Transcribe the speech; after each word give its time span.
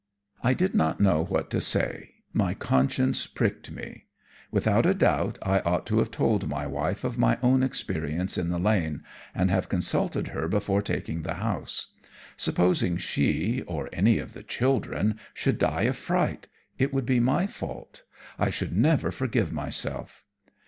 I 0.43 0.55
did 0.55 0.73
not 0.73 0.99
know 0.99 1.25
what 1.25 1.51
to 1.51 1.61
say. 1.61 2.09
My 2.33 2.55
conscience 2.55 3.27
pricked 3.27 3.69
me. 3.69 4.05
Without 4.49 4.83
a 4.87 4.95
doubt 4.95 5.37
I 5.43 5.59
ought 5.59 5.85
to 5.85 5.99
have 5.99 6.09
told 6.09 6.49
my 6.49 6.65
wife 6.65 7.03
of 7.03 7.19
my 7.19 7.37
own 7.43 7.61
experience 7.61 8.35
in 8.35 8.49
the 8.49 8.57
lane, 8.57 9.03
and 9.35 9.51
have 9.51 9.69
consulted 9.69 10.29
her 10.29 10.47
before 10.47 10.81
taking 10.81 11.21
the 11.21 11.35
house. 11.35 11.93
Supposing 12.35 12.97
she, 12.97 13.61
or 13.67 13.89
any 13.93 14.17
of 14.17 14.33
the 14.33 14.41
children, 14.41 15.19
should 15.35 15.59
die 15.59 15.83
of 15.83 15.97
fright, 15.97 16.47
it 16.79 16.91
would 16.91 17.05
be 17.05 17.19
my 17.19 17.45
fault. 17.45 18.01
I 18.39 18.49
should 18.49 18.75
never 18.75 19.11
forgive 19.11 19.53
myself. 19.53 20.25